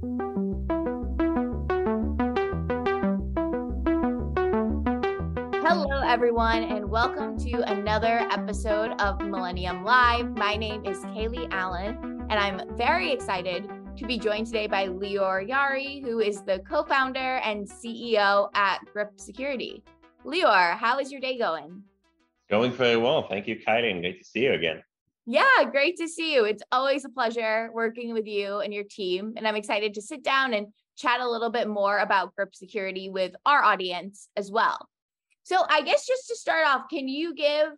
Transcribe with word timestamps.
Hello, 0.00 0.28
everyone, 6.06 6.62
and 6.62 6.88
welcome 6.88 7.36
to 7.38 7.62
another 7.68 8.20
episode 8.30 8.92
of 9.00 9.20
Millennium 9.20 9.82
Live. 9.82 10.36
My 10.36 10.54
name 10.54 10.84
is 10.84 10.98
Kaylee 10.98 11.48
Allen, 11.50 12.26
and 12.30 12.34
I'm 12.34 12.76
very 12.76 13.10
excited 13.10 13.68
to 13.96 14.06
be 14.06 14.20
joined 14.20 14.46
today 14.46 14.68
by 14.68 14.86
Lior 14.86 15.44
Yaari, 15.48 16.00
who 16.04 16.20
is 16.20 16.42
the 16.42 16.60
co 16.60 16.84
founder 16.84 17.38
and 17.38 17.68
CEO 17.68 18.50
at 18.54 18.78
Grip 18.92 19.14
Security. 19.16 19.82
Lior, 20.24 20.76
how 20.76 21.00
is 21.00 21.10
your 21.10 21.20
day 21.20 21.36
going? 21.36 21.82
Going 22.48 22.70
very 22.70 22.96
well. 22.96 23.26
Thank 23.26 23.48
you, 23.48 23.56
Kylie, 23.56 23.90
and 23.90 24.00
great 24.00 24.22
to 24.22 24.24
see 24.24 24.44
you 24.44 24.52
again. 24.52 24.80
Yeah, 25.30 25.64
great 25.70 25.98
to 25.98 26.08
see 26.08 26.32
you. 26.32 26.46
It's 26.46 26.62
always 26.72 27.04
a 27.04 27.10
pleasure 27.10 27.68
working 27.74 28.14
with 28.14 28.26
you 28.26 28.60
and 28.60 28.72
your 28.72 28.84
team. 28.84 29.34
And 29.36 29.46
I'm 29.46 29.56
excited 29.56 29.92
to 29.94 30.00
sit 30.00 30.24
down 30.24 30.54
and 30.54 30.68
chat 30.96 31.20
a 31.20 31.28
little 31.28 31.50
bit 31.50 31.68
more 31.68 31.98
about 31.98 32.34
Grip 32.34 32.54
Security 32.54 33.10
with 33.10 33.34
our 33.44 33.62
audience 33.62 34.30
as 34.38 34.50
well. 34.50 34.88
So 35.42 35.66
I 35.68 35.82
guess 35.82 36.06
just 36.06 36.28
to 36.28 36.36
start 36.36 36.66
off, 36.66 36.88
can 36.88 37.08
you 37.08 37.34
give 37.34 37.68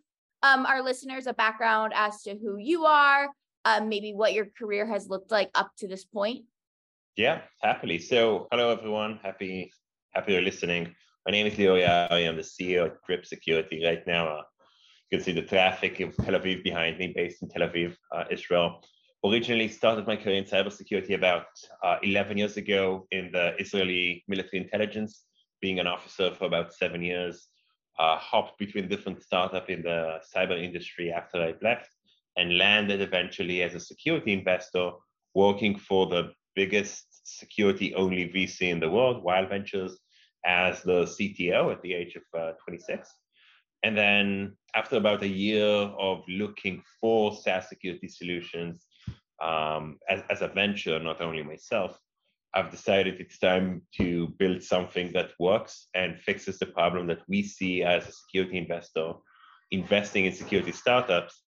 um, 0.43 0.65
our 0.65 0.81
listeners 0.81 1.27
a 1.27 1.33
background 1.33 1.91
as 1.93 2.21
to 2.21 2.37
who 2.37 2.55
you 2.57 2.85
are, 2.85 3.27
um, 3.65 3.89
maybe 3.89 4.13
what 4.13 4.31
your 4.31 4.47
career 4.57 4.85
has 4.85 5.09
looked 5.09 5.29
like 5.29 5.51
up 5.53 5.71
to 5.79 5.89
this 5.89 6.05
point? 6.05 6.45
Yeah, 7.17 7.41
happily. 7.61 7.99
So 7.99 8.47
hello 8.49 8.71
everyone. 8.71 9.19
Happy 9.21 9.73
happy 10.11 10.31
you're 10.31 10.41
listening. 10.41 10.95
My 11.25 11.33
name 11.33 11.47
is 11.47 11.55
Lior 11.55 12.09
I 12.09 12.19
am 12.19 12.37
the 12.37 12.43
CEO 12.43 12.85
at 12.85 13.01
Grip 13.01 13.25
Security. 13.25 13.83
Right 13.83 14.07
now, 14.07 14.39
you 15.11 15.17
can 15.17 15.25
see 15.25 15.33
the 15.33 15.41
traffic 15.41 15.99
of 15.99 16.15
Tel 16.15 16.39
Aviv 16.39 16.63
behind 16.63 16.97
me, 16.97 17.11
based 17.13 17.41
in 17.41 17.49
Tel 17.49 17.67
Aviv, 17.67 17.95
uh, 18.15 18.23
Israel. 18.31 18.81
Originally 19.25 19.67
started 19.67 20.07
my 20.07 20.15
career 20.15 20.37
in 20.37 20.45
cybersecurity 20.45 21.15
about 21.15 21.47
uh, 21.83 21.97
11 22.01 22.37
years 22.37 22.55
ago 22.55 23.05
in 23.11 23.29
the 23.31 23.53
Israeli 23.59 24.23
military 24.29 24.63
intelligence, 24.63 25.25
being 25.59 25.79
an 25.79 25.87
officer 25.87 26.31
for 26.31 26.45
about 26.45 26.73
seven 26.73 27.01
years 27.03 27.49
uh, 27.99 28.17
hopped 28.17 28.57
between 28.57 28.87
different 28.87 29.21
startups 29.21 29.69
in 29.69 29.81
the 29.83 30.19
cyber 30.33 30.57
industry 30.61 31.11
after 31.11 31.37
I 31.37 31.53
left 31.61 31.89
and 32.37 32.57
landed 32.57 33.01
eventually 33.01 33.61
as 33.61 33.75
a 33.75 33.79
security 33.79 34.31
investor 34.31 34.91
working 35.35 35.77
for 35.77 36.07
the 36.07 36.31
biggest 36.55 37.05
security 37.23 37.93
only 37.95 38.29
VC 38.29 38.69
in 38.69 38.79
the 38.79 38.89
world, 38.89 39.23
YL 39.25 39.49
Ventures, 39.49 39.99
as 40.45 40.81
the 40.83 41.03
CTO 41.03 41.71
at 41.71 41.81
the 41.81 41.93
age 41.93 42.15
of 42.15 42.23
uh, 42.39 42.53
26. 42.65 43.07
And 43.83 43.97
then 43.97 44.55
after 44.75 44.97
about 44.97 45.23
a 45.23 45.27
year 45.27 45.65
of 45.65 46.23
looking 46.27 46.83
for 46.99 47.35
SaaS 47.35 47.69
security 47.69 48.07
solutions 48.07 48.85
um, 49.41 49.97
as, 50.07 50.21
as 50.29 50.41
a 50.41 50.47
venture, 50.47 50.99
not 50.99 51.21
only 51.21 51.41
myself, 51.41 51.97
I've 52.53 52.69
decided 52.69 53.19
it's 53.19 53.39
time 53.39 53.81
to 53.97 54.27
build 54.37 54.61
something 54.61 55.11
that 55.13 55.31
works 55.39 55.87
and 55.95 56.19
fixes 56.19 56.59
the 56.59 56.65
problem 56.65 57.07
that 57.07 57.21
we 57.27 57.43
see 57.43 57.81
as 57.81 58.07
a 58.07 58.11
security 58.11 58.57
investor 58.57 59.13
investing 59.71 60.25
in 60.25 60.33
security 60.33 60.73
startups 60.73 61.43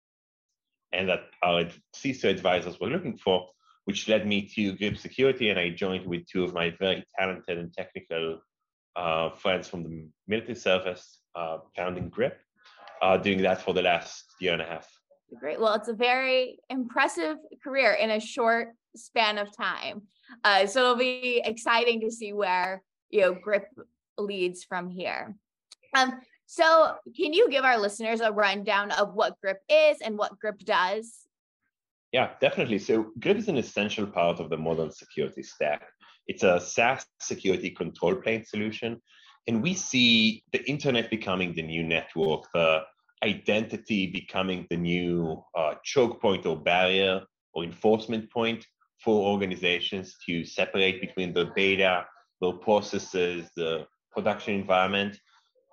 and 0.92 1.08
that 1.08 1.22
our 1.42 1.66
CISO 1.96 2.30
advisors 2.30 2.80
were 2.80 2.90
looking 2.90 3.18
for, 3.18 3.48
which 3.86 4.10
led 4.10 4.28
me 4.28 4.48
to 4.56 4.76
Grip 4.76 4.98
Security. 4.98 5.50
And 5.50 5.60
I 5.60 5.70
joined 5.70 6.06
with 6.06 6.28
two 6.28 6.44
of 6.44 6.54
my 6.54 6.74
very 6.80 7.04
talented 7.18 7.58
and 7.58 7.74
technical 7.74 8.40
uh, 8.96 9.30
friends 9.32 9.68
from 9.68 9.84
the 9.84 10.08
military 10.28 10.56
service, 10.56 11.20
uh, 11.36 11.60
founding 11.76 12.10
Grip, 12.10 12.40
uh, 13.02 13.18
doing 13.18 13.42
that 13.42 13.62
for 13.62 13.74
the 13.74 13.82
last 13.82 14.26
year 14.40 14.54
and 14.54 14.62
a 14.62 14.66
half. 14.66 14.88
Great. 15.40 15.60
Well, 15.60 15.76
it's 15.76 15.88
a 15.88 15.94
very 15.94 16.60
impressive 16.70 17.38
career 17.64 17.94
in 17.94 18.12
a 18.12 18.20
short 18.20 18.70
span 18.96 19.38
of 19.38 19.56
time. 19.56 20.02
Uh, 20.44 20.66
so 20.66 20.82
it'll 20.82 20.96
be 20.96 21.42
exciting 21.46 22.02
to 22.02 22.12
see 22.12 22.34
where 22.34 22.82
you 23.10 23.22
know 23.22 23.34
Grip 23.34 23.68
leads 24.18 24.64
from 24.64 24.90
here. 24.90 25.36
Um, 25.96 26.20
so 26.46 26.96
can 27.16 27.34
you 27.34 27.50
give 27.50 27.64
our 27.64 27.78
listeners 27.78 28.22
a 28.22 28.32
rundown 28.32 28.92
of 28.92 29.14
what 29.14 29.40
Grip 29.42 29.62
is 29.70 29.98
and 30.02 30.18
what 30.18 30.40
Grip 30.40 30.60
does? 30.60 31.28
Yeah, 32.12 32.32
definitely. 32.42 32.80
So 32.80 33.12
Grip 33.20 33.38
is 33.38 33.48
an 33.50 33.58
essential 33.58 34.08
part 34.08 34.40
of 34.40 34.50
the 34.50 34.58
modern 34.58 34.92
security 34.92 35.44
stack. 35.44 35.84
It's 36.30 36.44
a 36.44 36.60
SaaS 36.60 37.08
security 37.20 37.72
control 37.72 38.16
plane 38.16 38.46
solution. 38.46 39.02
And 39.48 39.64
we 39.64 39.74
see 39.74 40.44
the 40.54 40.64
internet 40.70 41.10
becoming 41.10 41.56
the 41.56 41.64
new 41.64 41.84
network, 41.84 42.44
the 42.54 42.84
identity 43.24 44.06
becoming 44.06 44.68
the 44.70 44.78
new 44.78 45.44
uh, 45.58 45.74
choke 45.84 46.22
point 46.22 46.46
or 46.46 46.56
barrier 46.56 47.22
or 47.54 47.64
enforcement 47.64 48.32
point 48.32 48.64
for 49.04 49.28
organizations 49.32 50.18
to 50.28 50.46
separate 50.46 51.02
between 51.02 51.34
the 51.34 51.46
data, 51.56 52.06
the 52.42 52.52
processes, 52.54 53.50
the 53.56 53.88
production 54.12 54.54
environment, 54.54 55.18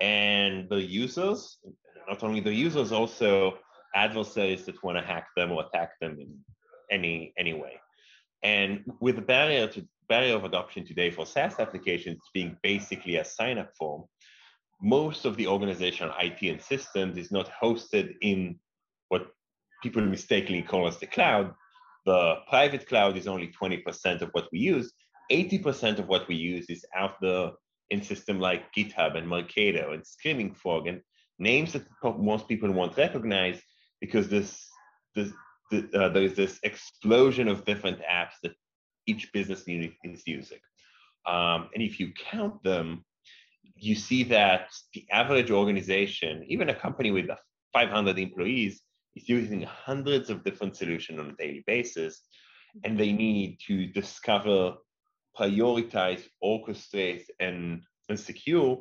and 0.00 0.66
the 0.70 0.80
users. 0.80 1.58
Not 2.08 2.22
only 2.22 2.40
the 2.40 2.54
users, 2.54 2.92
also 2.92 3.58
adversaries 3.94 4.64
that 4.64 4.82
want 4.82 4.96
to 4.96 5.04
hack 5.04 5.26
them 5.36 5.52
or 5.52 5.66
attack 5.66 5.90
them 6.00 6.16
in 6.18 6.34
any 6.90 7.34
any 7.38 7.52
way. 7.52 7.74
And 8.42 8.84
with 9.00 9.16
the 9.16 9.22
barrier 9.22 9.66
to 9.68 9.86
barrier 10.08 10.34
of 10.34 10.44
adoption 10.44 10.84
today 10.84 11.10
for 11.10 11.26
SaaS 11.26 11.58
applications 11.58 12.20
being 12.32 12.56
basically 12.62 13.16
a 13.16 13.24
sign-up 13.24 13.70
form, 13.78 14.04
most 14.82 15.24
of 15.24 15.36
the 15.36 15.46
organizational 15.46 16.14
IT 16.20 16.42
and 16.42 16.60
systems 16.60 17.16
is 17.16 17.32
not 17.32 17.50
hosted 17.62 18.14
in 18.20 18.58
what 19.08 19.28
people 19.82 20.02
mistakenly 20.02 20.62
call 20.62 20.86
as 20.86 20.98
the 20.98 21.06
cloud, 21.06 21.54
the 22.04 22.36
private 22.48 22.86
cloud 22.86 23.16
is 23.16 23.26
only 23.26 23.52
20% 23.60 24.22
of 24.22 24.28
what 24.32 24.48
we 24.52 24.60
use. 24.60 24.92
80% 25.30 25.98
of 25.98 26.06
what 26.06 26.28
we 26.28 26.36
use 26.36 26.66
is 26.68 26.84
out 26.94 27.20
there 27.20 27.50
in 27.90 28.02
systems 28.02 28.40
like 28.40 28.72
GitHub 28.72 29.16
and 29.16 29.26
Marketo 29.26 29.92
and 29.92 30.06
Screaming 30.06 30.54
Frog 30.54 30.86
and 30.86 31.00
names 31.38 31.72
that 31.72 31.84
most 32.18 32.48
people 32.48 32.70
won't 32.70 32.96
recognize 32.96 33.60
because 34.00 34.28
this, 34.28 34.68
this 35.14 35.32
uh, 35.72 36.08
there 36.10 36.22
is 36.22 36.34
this 36.34 36.60
explosion 36.62 37.48
of 37.48 37.64
different 37.64 37.98
apps 38.00 38.34
that 38.42 38.52
each 39.06 39.32
business 39.32 39.66
unit 39.66 39.92
is 40.04 40.22
using. 40.26 40.58
Um, 41.26 41.68
and 41.74 41.82
if 41.82 41.98
you 41.98 42.12
count 42.30 42.62
them, 42.62 43.04
you 43.74 43.94
see 43.94 44.22
that 44.24 44.68
the 44.94 45.04
average 45.10 45.50
organization, 45.50 46.44
even 46.48 46.70
a 46.70 46.74
company 46.74 47.10
with 47.10 47.26
500 47.72 48.18
employees, 48.18 48.82
is 49.14 49.28
using 49.28 49.62
hundreds 49.62 50.30
of 50.30 50.44
different 50.44 50.76
solutions 50.76 51.18
on 51.18 51.30
a 51.30 51.36
daily 51.36 51.64
basis, 51.66 52.22
and 52.84 52.98
they 52.98 53.12
need 53.12 53.58
to 53.66 53.86
discover, 53.86 54.74
prioritize, 55.38 56.22
orchestrate, 56.42 57.24
and, 57.40 57.82
and 58.08 58.20
secure 58.20 58.80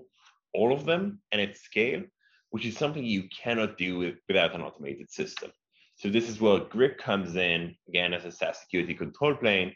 all 0.53 0.73
of 0.73 0.85
them 0.85 1.19
and 1.31 1.41
at 1.41 1.57
scale, 1.57 2.03
which 2.51 2.65
is 2.65 2.77
something 2.77 3.03
you 3.03 3.27
cannot 3.29 3.77
do 3.77 3.97
with, 3.97 4.15
without 4.27 4.55
an 4.55 4.61
automated 4.61 5.11
system. 5.11 5.51
So 5.97 6.09
this 6.09 6.29
is 6.29 6.41
where 6.41 6.59
Grip 6.59 6.97
comes 6.97 7.35
in, 7.35 7.75
again, 7.87 8.13
as 8.13 8.25
a 8.25 8.31
SaaS 8.31 8.59
security 8.59 8.93
control 8.93 9.35
plane, 9.35 9.73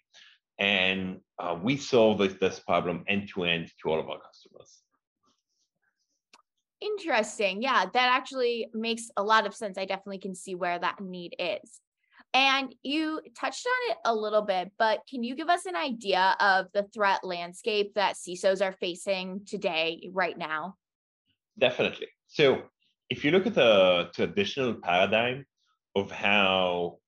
and 0.60 1.22
uh, 1.40 1.58
we 1.62 1.78
solve 1.78 2.18
this, 2.20 2.34
this 2.34 2.60
problem 2.60 3.04
end 3.08 3.30
to 3.34 3.46
end 3.46 3.72
to 3.82 3.90
all 3.90 4.00
of 4.00 4.10
our 4.10 4.20
customers. 4.20 4.80
Interesting. 6.82 7.62
Yeah, 7.62 7.86
that 7.86 8.10
actually 8.18 8.70
makes 8.74 9.10
a 9.18 9.24
lot 9.24 9.46
of 9.46 9.56
sense. 9.56 9.78
I 9.78 9.86
definitely 9.86 10.20
can 10.20 10.36
see 10.36 10.56
where 10.56 10.80
that 10.80 11.00
need 11.02 11.36
is. 11.40 11.82
And 12.34 12.76
you 12.84 13.22
touched 13.38 13.66
on 13.66 13.92
it 13.92 13.98
a 14.06 14.14
little 14.14 14.44
bit, 14.44 14.72
but 14.78 15.00
can 15.10 15.24
you 15.24 15.36
give 15.36 15.50
us 15.50 15.66
an 15.66 15.76
idea 15.76 16.36
of 16.40 16.68
the 16.74 16.84
threat 16.94 17.24
landscape 17.24 17.96
that 17.96 18.16
CISOs 18.16 18.62
are 18.62 18.74
facing 18.74 19.42
today, 19.46 20.10
right 20.12 20.38
now? 20.38 20.76
Definitely. 21.58 22.08
So, 22.28 22.62
if 23.10 23.26
you 23.26 23.32
look 23.32 23.48
at 23.48 23.56
the 23.56 24.10
traditional 24.14 24.76
paradigm 24.76 25.46
of 25.96 26.12
how 26.12 26.99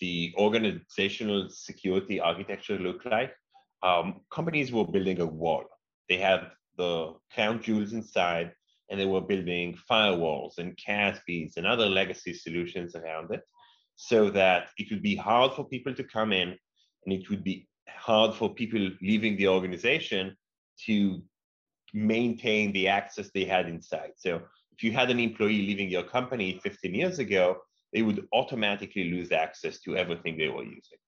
the 0.00 0.34
organizational 0.38 1.48
security 1.50 2.20
architecture 2.20 2.78
looked 2.78 3.06
like, 3.06 3.32
um, 3.82 4.20
companies 4.30 4.72
were 4.72 4.86
building 4.86 5.20
a 5.20 5.26
wall. 5.26 5.64
They 6.08 6.16
had 6.16 6.50
the 6.76 7.14
crown 7.32 7.62
jewels 7.62 7.92
inside, 7.92 8.52
and 8.90 8.98
they 8.98 9.06
were 9.06 9.20
building 9.20 9.78
firewalls 9.88 10.58
and 10.58 10.76
CASBs 10.76 11.56
and 11.56 11.66
other 11.66 11.86
legacy 11.86 12.34
solutions 12.34 12.96
around 12.96 13.30
it 13.30 13.42
so 13.96 14.30
that 14.30 14.68
it 14.78 14.90
would 14.90 15.02
be 15.02 15.14
hard 15.14 15.52
for 15.52 15.64
people 15.64 15.94
to 15.94 16.02
come 16.02 16.32
in 16.32 16.56
and 17.04 17.12
it 17.12 17.28
would 17.30 17.44
be 17.44 17.68
hard 17.88 18.34
for 18.34 18.52
people 18.52 18.90
leaving 19.00 19.36
the 19.36 19.46
organization 19.46 20.36
to 20.86 21.22
maintain 21.92 22.72
the 22.72 22.88
access 22.88 23.30
they 23.30 23.44
had 23.44 23.68
inside. 23.68 24.12
So 24.16 24.42
if 24.72 24.82
you 24.82 24.92
had 24.92 25.10
an 25.10 25.20
employee 25.20 25.66
leaving 25.66 25.90
your 25.90 26.02
company 26.02 26.58
15 26.62 26.94
years 26.94 27.18
ago, 27.18 27.58
they 27.92 28.02
would 28.02 28.26
automatically 28.32 29.10
lose 29.10 29.32
access 29.32 29.80
to 29.80 29.96
everything 29.96 30.36
they 30.36 30.48
were 30.48 30.64
using. 30.64 30.98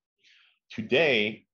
Today, 0.70 1.44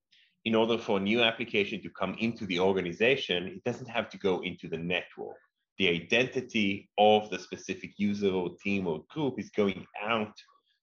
in 0.45 0.55
order 0.55 0.79
for 0.79 0.99
a 0.99 1.03
new 1.03 1.23
application 1.23 1.83
to 1.83 1.91
come 1.91 2.17
into 2.19 2.47
the 2.47 2.61
organization, 2.61 3.47
it 3.49 3.65
doesn't 3.65 3.89
have 3.89 4.09
to 4.11 4.19
go 4.19 4.41
into 4.43 4.69
the 4.69 4.79
network 4.79 5.37
the 5.79 5.89
identity 5.89 6.91
of 6.99 7.31
the 7.31 7.39
specific 7.39 7.93
user 7.97 8.31
or 8.31 8.51
team 8.63 8.87
or 8.87 9.05
group 9.09 9.39
is 9.39 9.51
going 9.51 9.87
out 10.03 10.35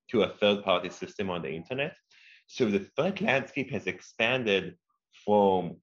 to 0.10 0.24
a 0.24 0.30
third 0.30 0.64
party 0.64 0.90
system 0.90 1.30
on 1.30 1.42
the 1.42 1.50
internet. 1.50 1.94
So 2.48 2.70
the 2.70 2.88
threat 2.96 3.22
landscape 3.22 3.72
has 3.72 3.88
expanded 3.88 4.76
from 5.26 5.78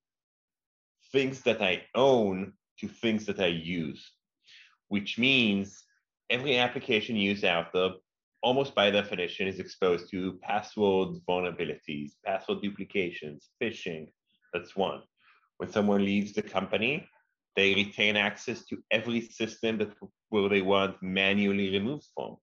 things 1.12 1.42
that 1.42 1.60
I 1.60 1.82
own 1.94 2.54
to 2.78 2.88
things 2.88 3.26
that 3.26 3.38
I 3.38 3.48
use, 3.48 4.12
which 4.88 5.18
means 5.18 5.84
every 6.30 6.56
application 6.56 7.16
used 7.16 7.44
out 7.44 7.72
there, 7.74 7.90
almost 8.42 8.74
by 8.74 8.90
definition, 8.90 9.46
is 9.46 9.60
exposed 9.60 10.10
to 10.10 10.38
password 10.42 11.16
vulnerabilities, 11.28 12.12
password 12.24 12.62
duplications, 12.62 13.50
phishing. 13.62 14.08
That's 14.52 14.76
one. 14.76 15.02
When 15.58 15.70
someone 15.70 16.04
leaves 16.04 16.32
the 16.32 16.42
company, 16.42 17.08
they 17.56 17.74
retain 17.74 18.16
access 18.16 18.64
to 18.66 18.82
every 18.90 19.20
system 19.20 19.78
that 19.78 19.92
where 20.30 20.48
they 20.48 20.62
want 20.62 21.02
manually 21.02 21.70
removed 21.70 22.06
from. 22.14 22.36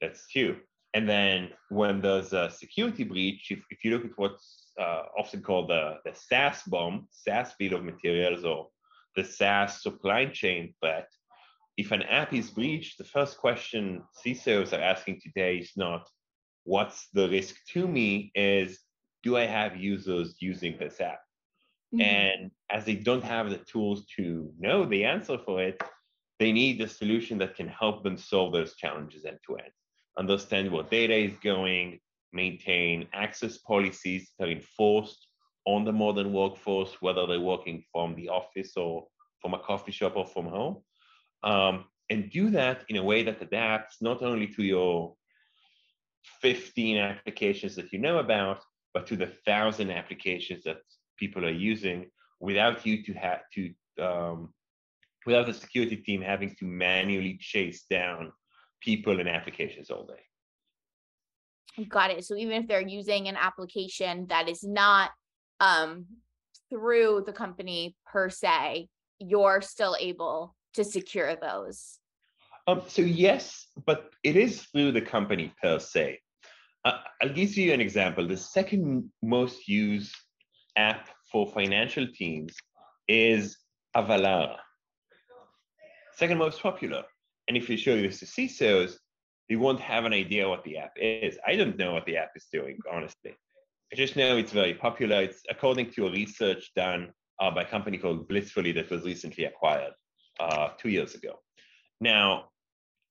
That's 0.00 0.26
two. 0.32 0.56
And 0.94 1.08
then 1.08 1.50
when 1.68 2.00
there's 2.00 2.32
a 2.32 2.50
security 2.50 3.04
breach, 3.04 3.50
if, 3.50 3.60
if 3.70 3.84
you 3.84 3.90
look 3.92 4.06
at 4.06 4.16
what's 4.16 4.72
uh, 4.80 5.02
often 5.18 5.42
called 5.42 5.68
the, 5.68 5.98
the 6.04 6.14
SaaS 6.14 6.62
BOM, 6.66 7.08
SaaS 7.10 7.52
bill 7.58 7.74
of 7.74 7.84
materials, 7.84 8.44
or 8.44 8.68
the 9.14 9.24
SaaS 9.24 9.82
supply 9.82 10.26
chain 10.26 10.74
threat, 10.80 11.08
if 11.78 11.92
an 11.92 12.02
app 12.02 12.34
is 12.34 12.50
breached, 12.50 12.98
the 12.98 13.04
first 13.04 13.38
question 13.38 14.02
CISOs 14.20 14.76
are 14.76 14.82
asking 14.82 15.20
today 15.22 15.58
is 15.58 15.70
not 15.76 16.08
what's 16.64 17.08
the 17.14 17.28
risk 17.28 17.54
to 17.72 17.86
me, 17.86 18.32
is 18.34 18.80
do 19.22 19.36
I 19.36 19.46
have 19.46 19.76
users 19.76 20.34
using 20.40 20.76
this 20.76 21.00
app? 21.00 21.20
Mm-hmm. 21.94 22.00
And 22.00 22.50
as 22.68 22.84
they 22.84 22.96
don't 22.96 23.22
have 23.22 23.48
the 23.48 23.58
tools 23.58 24.06
to 24.16 24.52
know 24.58 24.86
the 24.86 25.04
answer 25.04 25.38
for 25.38 25.62
it, 25.62 25.80
they 26.40 26.50
need 26.50 26.80
a 26.80 26.88
solution 26.88 27.38
that 27.38 27.54
can 27.54 27.68
help 27.68 28.02
them 28.02 28.18
solve 28.18 28.52
those 28.52 28.74
challenges 28.74 29.24
end 29.24 29.38
to 29.46 29.56
end. 29.56 29.72
Understand 30.18 30.72
where 30.72 30.82
data 30.82 31.14
is 31.14 31.34
going, 31.44 32.00
maintain 32.32 33.06
access 33.14 33.58
policies 33.58 34.32
that 34.38 34.48
are 34.48 34.52
enforced 34.52 35.28
on 35.64 35.84
the 35.84 35.92
modern 35.92 36.32
workforce, 36.32 36.96
whether 37.00 37.24
they're 37.26 37.40
working 37.40 37.84
from 37.92 38.16
the 38.16 38.28
office 38.28 38.76
or 38.76 39.06
from 39.40 39.54
a 39.54 39.58
coffee 39.60 39.92
shop 39.92 40.16
or 40.16 40.26
from 40.26 40.46
home 40.46 40.82
um, 41.42 41.84
and 42.10 42.30
do 42.30 42.50
that 42.50 42.84
in 42.88 42.96
a 42.96 43.02
way 43.02 43.22
that 43.22 43.42
adapts 43.42 44.00
not 44.00 44.22
only 44.22 44.46
to 44.46 44.62
your 44.62 45.14
15 46.40 46.98
applications 46.98 47.76
that 47.76 47.92
you 47.92 47.98
know 47.98 48.18
about, 48.18 48.62
but 48.94 49.06
to 49.06 49.16
the 49.16 49.32
thousand 49.44 49.90
applications 49.90 50.64
that 50.64 50.78
people 51.18 51.44
are 51.44 51.50
using 51.50 52.10
without 52.40 52.86
you 52.86 53.02
to 53.02 53.12
have 53.12 53.40
to 53.52 53.72
um, 54.00 54.52
without 55.26 55.46
the 55.46 55.52
security 55.52 55.96
team 55.96 56.22
having 56.22 56.54
to 56.54 56.64
manually 56.64 57.36
chase 57.40 57.84
down 57.90 58.32
people 58.80 59.20
and 59.20 59.28
applications 59.28 59.90
all 59.90 60.06
day. 60.06 61.84
Got 61.88 62.10
it. 62.10 62.24
So 62.24 62.34
even 62.36 62.62
if 62.62 62.68
they're 62.68 62.80
using 62.80 63.28
an 63.28 63.36
application 63.36 64.26
that 64.28 64.48
is 64.48 64.62
not 64.64 65.10
um, 65.60 66.06
through 66.70 67.24
the 67.26 67.32
company 67.32 67.94
per 68.06 68.30
se, 68.30 68.88
you're 69.18 69.60
still 69.60 69.96
able 69.98 70.54
to 70.78 70.84
secure 70.84 71.34
those? 71.34 71.98
Um, 72.68 72.82
so 72.86 73.02
yes, 73.02 73.66
but 73.84 74.10
it 74.22 74.36
is 74.36 74.62
through 74.62 74.92
the 74.92 75.00
company 75.00 75.52
per 75.60 75.78
se. 75.78 76.20
Uh, 76.84 76.98
I'll 77.20 77.32
give 77.40 77.56
you 77.56 77.72
an 77.72 77.80
example. 77.80 78.26
The 78.26 78.36
second 78.36 79.10
most 79.22 79.66
used 79.66 80.14
app 80.76 81.08
for 81.32 81.50
financial 81.50 82.06
teams 82.14 82.54
is 83.08 83.58
Avalara. 83.96 84.56
Second 86.14 86.38
most 86.38 86.62
popular. 86.62 87.02
And 87.48 87.56
if 87.56 87.68
you 87.68 87.76
show 87.76 87.96
this 87.96 88.20
to 88.20 88.26
CISOs, 88.26 88.92
they 89.48 89.56
won't 89.56 89.80
have 89.80 90.04
an 90.04 90.12
idea 90.12 90.48
what 90.48 90.62
the 90.64 90.76
app 90.78 90.92
is. 90.96 91.38
I 91.46 91.56
don't 91.56 91.76
know 91.78 91.92
what 91.94 92.06
the 92.06 92.18
app 92.18 92.32
is 92.36 92.46
doing, 92.52 92.78
honestly. 92.92 93.34
I 93.92 93.96
just 93.96 94.14
know 94.14 94.36
it's 94.36 94.52
very 94.52 94.74
popular. 94.74 95.22
It's 95.22 95.42
according 95.48 95.90
to 95.92 96.06
a 96.06 96.12
research 96.12 96.70
done 96.76 97.12
uh, 97.40 97.50
by 97.50 97.62
a 97.62 97.70
company 97.74 97.98
called 97.98 98.28
Blissfully 98.28 98.72
that 98.72 98.90
was 98.90 99.04
recently 99.04 99.44
acquired 99.44 99.94
uh, 100.40 100.70
two 100.78 100.88
years 100.88 101.14
ago. 101.14 101.38
Now, 102.00 102.50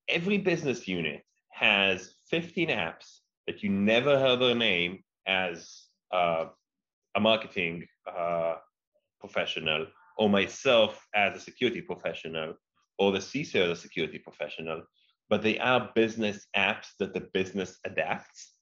every 0.08 0.38
business 0.38 0.88
unit 0.88 1.24
has 1.50 2.14
15 2.30 2.70
apps 2.70 3.20
that 3.48 3.64
you 3.64 3.70
never 3.70 4.20
heard 4.20 4.40
their 4.40 4.56
name 4.56 5.04
as 5.26 5.88
uh, 6.14 6.46
a 7.16 7.20
marketing 7.20 7.86
uh, 8.08 8.56
professional, 9.20 9.88
or 10.18 10.30
myself 10.30 11.06
as 11.16 11.36
a 11.36 11.40
security 11.40 11.82
professional, 11.82 12.54
or 13.00 13.12
the 13.12 13.20
CISO 13.20 13.72
as 13.72 13.80
a 13.80 13.82
security 13.82 14.20
professional, 14.20 14.84
but 15.30 15.42
they 15.42 15.60
are 15.60 15.92
business 15.96 16.48
apps 16.56 16.88
that 17.00 17.14
the 17.14 17.28
business 17.34 17.78
adapts, 17.86 18.54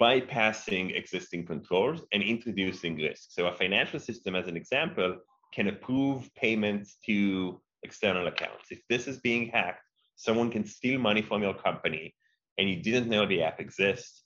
bypassing 0.00 0.96
existing 0.96 1.46
controls 1.46 2.02
and 2.12 2.22
introducing 2.22 2.96
risk. 2.96 3.28
So 3.30 3.46
a 3.46 3.52
financial 3.52 4.00
system, 4.00 4.34
as 4.34 4.48
an 4.48 4.56
example, 4.56 5.16
can 5.54 5.68
approve 5.68 6.28
payments 6.34 6.98
to 7.06 7.60
external 7.82 8.26
accounts. 8.26 8.70
If 8.70 8.80
this 8.88 9.06
is 9.06 9.18
being 9.18 9.48
hacked, 9.48 9.82
someone 10.16 10.50
can 10.50 10.64
steal 10.64 10.98
money 10.98 11.22
from 11.22 11.42
your 11.42 11.54
company 11.54 12.14
and 12.58 12.68
you 12.68 12.76
didn't 12.76 13.08
know 13.08 13.26
the 13.26 13.42
app 13.42 13.60
exists 13.60 14.24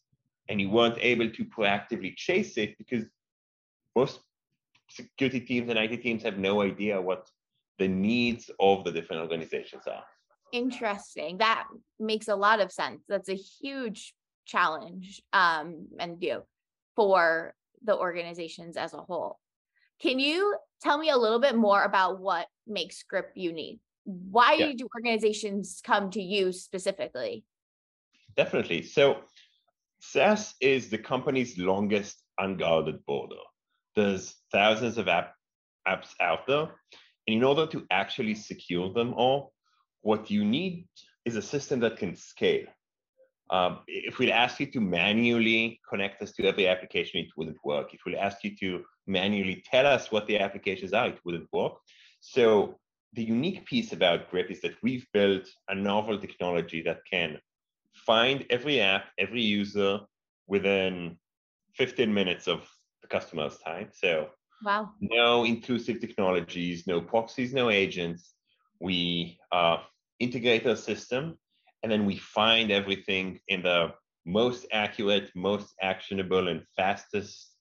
and 0.49 0.61
you 0.61 0.71
weren't 0.71 0.99
able 1.01 1.31
to 1.31 1.45
proactively 1.45 2.15
chase 2.17 2.57
it 2.57 2.77
because 2.79 3.05
most 3.97 4.21
security 4.89 5.41
teams 5.41 5.69
and 5.69 5.79
IT 5.79 6.03
teams 6.03 6.23
have 6.23 6.39
no 6.39 6.63
idea 6.63 7.01
what 7.01 7.29
the 7.79 7.89
needs 7.89 8.51
of 8.61 8.85
the 8.85 8.93
different 8.93 9.23
organizations 9.23 9.85
are. 9.87 10.05
Interesting. 10.53 11.39
That 11.39 11.67
makes 11.99 12.29
a 12.29 12.37
lot 12.37 12.61
of 12.61 12.73
sense. 12.73 13.05
That's 13.09 13.29
a 13.29 13.35
huge 13.35 14.15
challenge 14.47 15.23
um, 15.33 15.87
and 15.99 16.21
you 16.23 16.43
for 16.97 17.55
the 17.85 17.97
organizations 17.97 18.77
as 18.77 18.93
a 18.95 18.99
whole. 18.99 19.39
Can 20.01 20.19
you 20.19 20.57
tell 20.83 20.99
me 20.99 21.11
a 21.11 21.17
little 21.17 21.41
bit 21.41 21.57
more 21.57 21.85
about 21.85 22.21
what 22.21 22.47
makes 22.67 23.03
Grip 23.03 23.33
unique? 23.35 23.81
Why 24.05 24.55
yeah. 24.55 24.73
do 24.77 24.89
organizations 24.97 25.81
come 25.85 26.11
to 26.11 26.23
you 26.23 26.53
specifically? 26.53 27.45
Definitely. 28.37 28.83
So, 28.83 29.19
SaaS 30.01 30.55
is 30.61 30.89
the 30.89 30.97
company's 30.97 31.59
longest 31.59 32.23
unguarded 32.39 33.05
border. 33.05 33.43
There's 33.95 34.37
thousands 34.51 34.97
of 34.97 35.09
app, 35.09 35.35
apps 35.87 36.09
out 36.21 36.47
there. 36.47 36.71
And 37.27 37.37
in 37.37 37.45
order 37.45 37.67
to 37.67 37.85
actually 37.91 38.35
secure 38.35 38.93
them 38.95 39.13
all, 39.15 39.53
what 40.01 40.31
you 40.31 40.45
need 40.45 40.89
is 41.27 41.37
a 41.37 41.43
system 41.43 41.81
that 41.81 41.99
can 41.99 42.17
scale. 42.17 42.67
Um, 43.51 43.81
if 43.87 44.19
we 44.19 44.33
ask 44.33 44.61
you 44.61 44.67
to 44.67 44.81
manually 44.81 45.81
connect 45.89 46.23
us 46.23 46.33
to 46.33 46.47
every 46.47 46.67
application, 46.69 47.21
it 47.21 47.27
wouldn't 47.37 47.59
work. 47.65 47.93
If 47.93 48.01
we 48.07 48.17
ask 48.17 48.43
you 48.45 48.57
to 48.57 48.85
manually 49.11 49.63
tell 49.71 49.87
us 49.87 50.13
what 50.13 50.27
the 50.27 50.39
applications 50.39 50.93
are, 50.93 51.09
it 51.09 51.21
wouldn't 51.25 51.53
work. 51.53 51.75
So 52.21 52.79
the 53.13 53.23
unique 53.23 53.67
piece 53.67 53.93
about 53.93 54.31
Grip 54.31 54.51
is 54.51 54.61
that 54.61 54.77
we've 54.83 55.07
built 55.13 55.49
a 55.69 55.75
novel 55.75 56.19
technology 56.19 56.83
that 56.83 57.01
can 57.11 57.39
find 57.95 58.47
every 58.51 58.81
app, 58.81 59.07
every 59.19 59.43
user 59.43 60.01
within 60.47 61.19
15 61.75 62.13
minutes 62.13 62.47
of 62.47 62.69
the 63.03 63.09
customer's 63.09 63.59
time. 63.59 63.89
So 63.93 64.29
wow. 64.65 64.91
no 65.01 65.45
intrusive 65.45 66.01
technologies, 66.01 66.87
no 66.87 67.01
proxies, 67.01 67.53
no 67.53 67.71
agents. 67.71 68.35
We 68.81 69.39
uh, 69.51 69.79
integrate 70.21 70.67
our 70.67 70.77
system 70.77 71.37
and 71.83 71.91
then 71.91 72.07
we 72.07 72.17
find 72.17 72.71
everything 72.71 73.41
in 73.49 73.63
the 73.63 73.93
most 74.27 74.67
accurate, 74.73 75.31
most 75.35 75.75
actionable, 75.81 76.49
and 76.49 76.63
fastest 76.77 77.55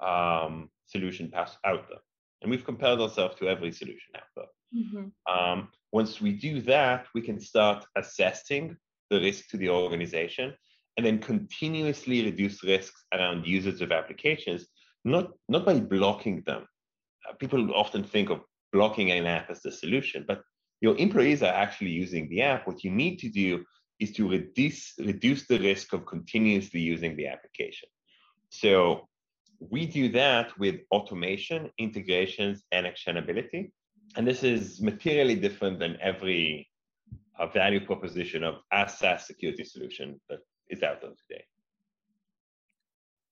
um, 0.00 0.70
solution 0.94 1.30
pass 1.30 1.56
out 1.64 1.88
there. 1.88 1.98
And 2.42 2.50
we've 2.50 2.64
compared 2.64 3.00
ourselves 3.00 3.36
to 3.36 3.48
every 3.48 3.72
solution 3.72 4.12
out 4.16 4.32
there. 4.36 4.52
Mm-hmm. 4.76 5.06
Um, 5.32 5.68
once 5.92 6.20
we 6.20 6.32
do 6.32 6.60
that, 6.62 7.06
we 7.14 7.22
can 7.22 7.40
start 7.40 7.84
assessing 7.96 8.76
the 9.10 9.20
risk 9.20 9.48
to 9.48 9.56
the 9.56 9.70
organization 9.70 10.54
and 10.96 11.06
then 11.06 11.18
continuously 11.18 12.24
reduce 12.24 12.62
risks 12.64 13.04
around 13.12 13.46
usage 13.46 13.80
of 13.82 13.92
applications, 13.92 14.66
not, 15.04 15.32
not 15.48 15.64
by 15.64 15.80
blocking 15.80 16.42
them. 16.46 16.66
Uh, 17.28 17.34
people 17.34 17.74
often 17.74 18.04
think 18.04 18.30
of 18.30 18.40
blocking 18.72 19.10
an 19.10 19.26
app 19.26 19.50
as 19.50 19.62
the 19.62 19.72
solution, 19.72 20.24
but 20.26 20.42
your 20.80 20.96
employees 20.98 21.42
are 21.42 21.54
actually 21.54 21.90
using 21.90 22.28
the 22.28 22.42
app, 22.42 22.66
what 22.66 22.84
you 22.84 22.90
need 22.90 23.18
to 23.18 23.28
do 23.28 23.64
is 24.00 24.12
to 24.12 24.28
reduce, 24.28 24.92
reduce 24.98 25.46
the 25.46 25.58
risk 25.58 25.92
of 25.92 26.04
continuously 26.04 26.80
using 26.80 27.16
the 27.16 27.26
application. 27.26 27.88
So 28.50 29.08
we 29.70 29.86
do 29.86 30.08
that 30.10 30.58
with 30.58 30.80
automation, 30.90 31.70
integrations, 31.78 32.64
and 32.72 32.86
actionability. 32.86 33.70
And 34.16 34.26
this 34.26 34.42
is 34.42 34.80
materially 34.80 35.34
different 35.34 35.78
than 35.78 35.96
every 36.00 36.68
uh, 37.38 37.46
value 37.46 37.84
proposition 37.84 38.44
of 38.44 38.56
a 38.72 38.88
SaaS 38.88 39.26
security 39.26 39.64
solution 39.64 40.20
that 40.28 40.40
is 40.68 40.82
out 40.82 41.00
there 41.00 41.10
today. 41.28 41.44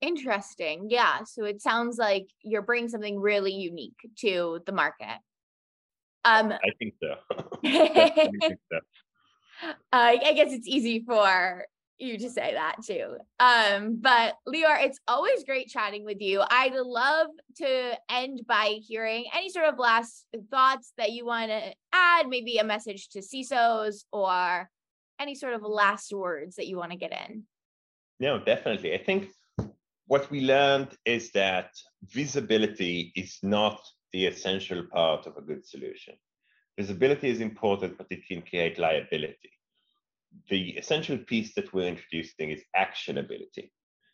Interesting. 0.00 0.88
Yeah. 0.90 1.22
So 1.24 1.44
it 1.44 1.62
sounds 1.62 1.96
like 1.96 2.26
you're 2.42 2.62
bringing 2.62 2.88
something 2.88 3.20
really 3.20 3.52
unique 3.52 3.94
to 4.18 4.60
the 4.66 4.72
market. 4.72 5.18
Um, 6.24 6.52
I 6.52 6.70
think 6.78 6.94
so. 7.00 7.14
I, 7.64 8.30
think 8.40 8.58
so. 8.70 8.78
Uh, 9.62 9.70
I 9.92 10.32
guess 10.34 10.52
it's 10.52 10.66
easy 10.66 11.04
for 11.06 11.64
you 12.02 12.18
to 12.18 12.30
say 12.30 12.54
that 12.54 12.76
too. 12.84 13.16
Um, 13.38 13.98
but 14.00 14.34
Lior, 14.46 14.84
it's 14.84 14.98
always 15.06 15.44
great 15.44 15.68
chatting 15.68 16.04
with 16.04 16.20
you. 16.20 16.42
I'd 16.50 16.74
love 16.74 17.28
to 17.58 17.98
end 18.10 18.42
by 18.46 18.78
hearing 18.86 19.26
any 19.34 19.48
sort 19.48 19.66
of 19.66 19.78
last 19.78 20.26
thoughts 20.50 20.92
that 20.98 21.12
you 21.12 21.24
want 21.24 21.50
to 21.50 21.72
add, 21.92 22.28
maybe 22.28 22.58
a 22.58 22.64
message 22.64 23.08
to 23.10 23.20
CISOs 23.20 24.04
or 24.12 24.68
any 25.20 25.34
sort 25.34 25.54
of 25.54 25.62
last 25.62 26.12
words 26.12 26.56
that 26.56 26.66
you 26.66 26.76
want 26.76 26.90
to 26.90 26.98
get 26.98 27.12
in. 27.12 27.44
No, 28.18 28.38
definitely. 28.38 28.94
I 28.94 29.02
think 29.02 29.28
what 30.06 30.30
we 30.30 30.40
learned 30.40 30.96
is 31.04 31.30
that 31.32 31.70
visibility 32.04 33.12
is 33.16 33.38
not 33.42 33.80
the 34.12 34.26
essential 34.26 34.84
part 34.92 35.26
of 35.26 35.36
a 35.36 35.42
good 35.42 35.64
solution. 35.64 36.14
Visibility 36.78 37.30
is 37.30 37.40
important, 37.40 37.96
but 37.96 38.06
it 38.10 38.26
can 38.26 38.42
create 38.42 38.78
liability 38.78 39.52
the 40.48 40.70
essential 40.70 41.18
piece 41.18 41.54
that 41.54 41.72
we're 41.72 41.88
introducing 41.88 42.50
is 42.50 42.62
actionability. 42.76 43.70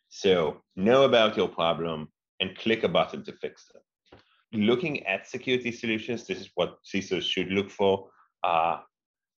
So 0.09 0.61
know 0.75 1.03
about 1.03 1.37
your 1.37 1.47
problem 1.47 2.09
and 2.39 2.57
click 2.57 2.83
a 2.83 2.87
button 2.89 3.23
to 3.25 3.33
fix 3.33 3.65
it. 3.75 4.19
Looking 4.51 5.05
at 5.05 5.27
security 5.27 5.71
solutions, 5.71 6.25
this 6.25 6.39
is 6.39 6.49
what 6.55 6.77
CISOs 6.83 7.23
should 7.23 7.49
look 7.49 7.69
for. 7.69 8.09
Uh, 8.43 8.79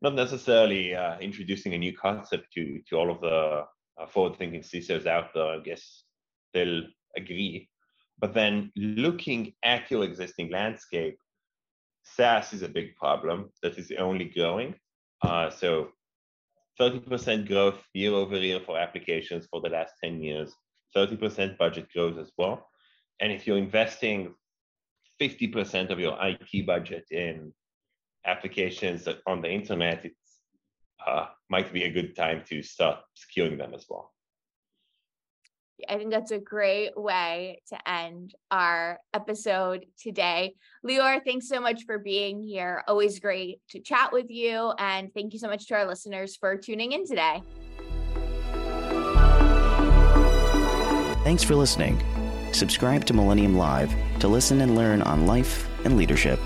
not 0.01 0.15
necessarily 0.15 0.95
uh, 0.95 1.19
introducing 1.19 1.73
a 1.73 1.77
new 1.77 1.95
concept 1.95 2.47
to, 2.53 2.79
to 2.87 2.95
all 2.95 3.11
of 3.11 3.21
the 3.21 3.65
uh, 4.01 4.07
forward-thinking 4.07 4.61
CISOs 4.61 5.05
out 5.05 5.33
there. 5.33 5.45
I 5.45 5.59
guess 5.59 6.03
they'll 6.53 6.83
agree. 7.17 7.69
But 8.19 8.33
then 8.33 8.71
looking 8.75 9.53
at 9.63 9.91
your 9.91 10.03
existing 10.03 10.49
landscape, 10.51 11.17
SaaS 12.03 12.53
is 12.53 12.61
a 12.61 12.69
big 12.69 12.95
problem 12.95 13.49
that 13.61 13.77
is 13.77 13.91
only 13.97 14.25
growing. 14.25 14.75
Uh, 15.21 15.49
so 15.49 15.89
30% 16.81 17.47
growth 17.47 17.79
year 17.93 18.11
over 18.11 18.37
year 18.37 18.59
for 18.59 18.79
applications 18.79 19.45
for 19.51 19.61
the 19.61 19.69
last 19.69 19.93
10 20.03 20.19
years, 20.23 20.51
30% 20.95 21.55
budget 21.57 21.87
growth 21.93 22.17
as 22.17 22.31
well. 22.39 22.67
And 23.19 23.31
if 23.31 23.45
you're 23.45 23.59
investing 23.59 24.33
50% 25.21 25.91
of 25.91 25.99
your 25.99 26.17
IT 26.19 26.65
budget 26.65 27.05
in 27.11 27.53
applications 28.25 29.07
on 29.27 29.41
the 29.41 29.49
internet, 29.51 30.05
it 30.05 30.13
uh, 31.05 31.27
might 31.51 31.71
be 31.71 31.83
a 31.83 31.91
good 31.91 32.15
time 32.15 32.43
to 32.49 32.63
start 32.63 32.99
securing 33.13 33.59
them 33.59 33.75
as 33.75 33.85
well. 33.87 34.11
I 35.89 35.97
think 35.97 36.11
that's 36.11 36.31
a 36.31 36.39
great 36.39 36.97
way 36.97 37.61
to 37.69 37.89
end 37.89 38.33
our 38.49 38.99
episode 39.13 39.85
today. 39.99 40.55
Lior, 40.85 41.23
thanks 41.23 41.47
so 41.47 41.59
much 41.59 41.83
for 41.85 41.99
being 41.99 42.43
here. 42.43 42.83
Always 42.87 43.19
great 43.19 43.61
to 43.69 43.79
chat 43.79 44.11
with 44.11 44.29
you. 44.29 44.73
And 44.77 45.13
thank 45.13 45.33
you 45.33 45.39
so 45.39 45.47
much 45.47 45.67
to 45.67 45.75
our 45.75 45.87
listeners 45.87 46.35
for 46.35 46.57
tuning 46.57 46.91
in 46.91 47.05
today. 47.05 47.41
Thanks 51.23 51.43
for 51.43 51.55
listening. 51.55 52.01
Subscribe 52.51 53.05
to 53.05 53.13
Millennium 53.13 53.57
Live 53.57 53.93
to 54.19 54.27
listen 54.27 54.61
and 54.61 54.75
learn 54.75 55.01
on 55.01 55.27
life 55.27 55.67
and 55.85 55.97
leadership. 55.97 56.39